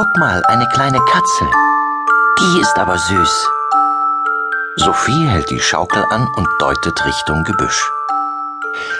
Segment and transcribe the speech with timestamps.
[0.00, 1.44] Guck mal, eine kleine Katze.
[2.38, 3.48] Die ist aber süß.
[4.76, 7.86] Sophie hält die Schaukel an und deutet Richtung Gebüsch.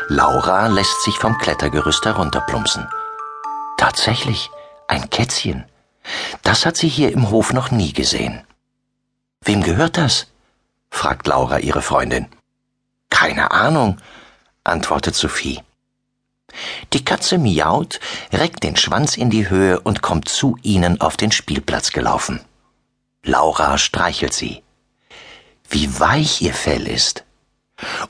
[0.08, 2.86] Laura lässt sich vom Klettergerüst herunterplumpsen.
[3.78, 4.50] Tatsächlich,
[4.88, 5.64] ein Kätzchen.
[6.42, 8.44] Das hat sie hier im Hof noch nie gesehen.
[9.42, 10.26] Wem gehört das?
[10.90, 12.28] fragt Laura ihre Freundin.
[13.08, 13.96] Keine Ahnung,
[14.64, 15.62] antwortet Sophie.
[16.92, 18.00] Die Katze miaut,
[18.32, 22.40] reckt den Schwanz in die Höhe und kommt zu ihnen auf den Spielplatz gelaufen.
[23.22, 24.62] Laura streichelt sie.
[25.68, 27.24] Wie weich ihr Fell ist.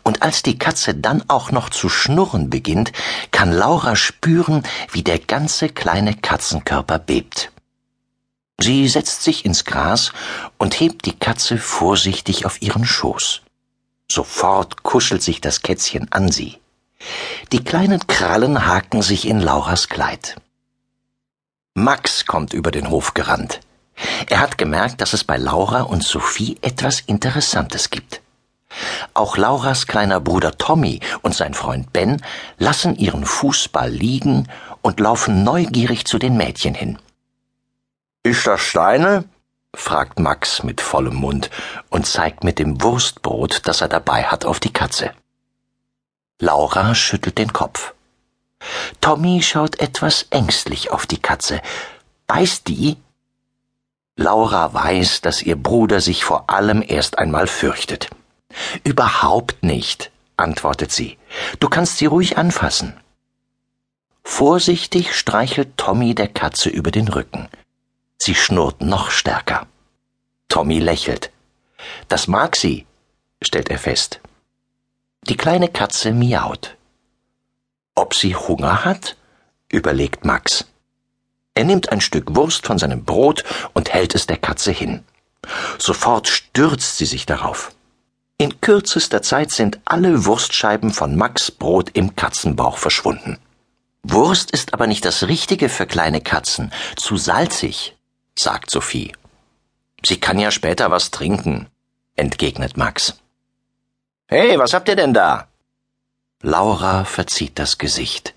[0.02, 2.92] Und als die Katze dann auch noch zu schnurren beginnt,
[3.30, 7.52] kann Laura spüren, wie der ganze kleine Katzenkörper bebt.
[8.60, 10.12] Sie setzt sich ins Gras
[10.58, 13.40] und hebt die Katze vorsichtig auf ihren Schoß.
[14.10, 16.59] Sofort kuschelt sich das Kätzchen an sie.
[17.52, 20.36] Die kleinen Krallen haken sich in Lauras Kleid.
[21.74, 23.58] Max kommt über den Hof gerannt.
[24.28, 28.20] Er hat gemerkt, dass es bei Laura und Sophie etwas Interessantes gibt.
[29.14, 32.22] Auch Lauras kleiner Bruder Tommy und sein Freund Ben
[32.58, 34.48] lassen ihren Fußball liegen
[34.80, 37.00] und laufen neugierig zu den Mädchen hin.
[38.22, 39.24] Ist das Steine?
[39.74, 41.50] fragt Max mit vollem Mund
[41.88, 45.12] und zeigt mit dem Wurstbrot, das er dabei hat, auf die Katze.
[46.40, 47.92] Laura schüttelt den Kopf.
[49.02, 51.60] Tommy schaut etwas ängstlich auf die Katze.
[52.26, 52.96] Beißt die?
[54.16, 58.08] Laura weiß, dass ihr Bruder sich vor allem erst einmal fürchtet.
[58.84, 61.18] Überhaupt nicht, antwortet sie.
[61.58, 62.98] Du kannst sie ruhig anfassen.
[64.24, 67.48] Vorsichtig streichelt Tommy der Katze über den Rücken.
[68.16, 69.66] Sie schnurrt noch stärker.
[70.48, 71.30] Tommy lächelt.
[72.08, 72.86] Das mag sie,
[73.42, 74.20] stellt er fest.
[75.28, 76.76] Die kleine Katze miaut.
[77.94, 79.16] Ob sie Hunger hat?
[79.68, 80.64] überlegt Max.
[81.54, 83.44] Er nimmt ein Stück Wurst von seinem Brot
[83.74, 85.04] und hält es der Katze hin.
[85.78, 87.72] Sofort stürzt sie sich darauf.
[88.38, 93.38] In kürzester Zeit sind alle Wurstscheiben von Max Brot im Katzenbauch verschwunden.
[94.02, 97.96] Wurst ist aber nicht das Richtige für kleine Katzen, zu salzig,
[98.34, 99.12] sagt Sophie.
[100.04, 101.66] Sie kann ja später was trinken,
[102.16, 103.20] entgegnet Max.
[104.32, 105.48] Hey, was habt ihr denn da?
[106.40, 108.32] Laura verzieht das Gesicht.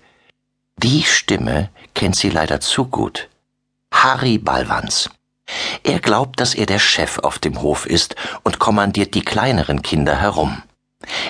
[0.76, 3.28] Die Stimme kennt sie leider zu gut.
[3.92, 5.08] Harry Ballwans.
[5.84, 10.16] Er glaubt, dass er der Chef auf dem Hof ist und kommandiert die kleineren Kinder
[10.16, 10.64] herum.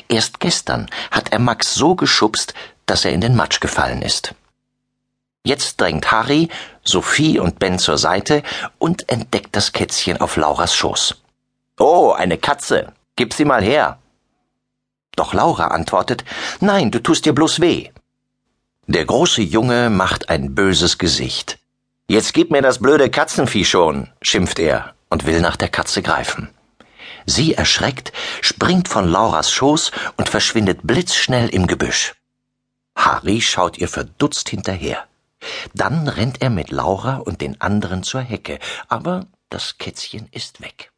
[0.08, 2.54] Erst gestern hat er Max so geschubst,
[2.86, 4.34] dass er in den Matsch gefallen ist.
[5.44, 6.48] Jetzt drängt Harry,
[6.82, 8.42] Sophie und Ben zur Seite
[8.78, 11.20] und entdeckt das Kätzchen auf Lauras Schoß.
[11.78, 12.94] Oh, eine Katze.
[13.14, 13.98] Gib sie mal her.
[15.16, 16.24] Doch Laura antwortet,
[16.60, 17.90] Nein, du tust dir bloß weh.
[18.86, 21.58] Der große Junge macht ein böses Gesicht.
[22.06, 26.50] Jetzt gib mir das blöde Katzenvieh schon, schimpft er und will nach der Katze greifen.
[27.26, 32.14] Sie erschreckt, springt von Lauras Schoß und verschwindet blitzschnell im Gebüsch.
[32.94, 35.04] Harry schaut ihr verdutzt hinterher.
[35.74, 38.58] Dann rennt er mit Laura und den anderen zur Hecke,
[38.88, 40.90] aber das Kätzchen ist weg.